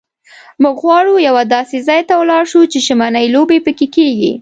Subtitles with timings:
[0.63, 4.31] موږ غواړو یوه داسې ځای ته ولاړ شو چې ژمنۍ لوبې پکښې کېږي.